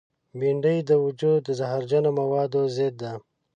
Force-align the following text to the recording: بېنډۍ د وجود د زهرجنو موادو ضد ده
بېنډۍ 0.39 0.77
د 0.89 0.91
وجود 1.05 1.39
د 1.45 1.49
زهرجنو 1.59 2.09
موادو 2.19 2.61
ضد 2.75 2.93
ده 3.01 3.11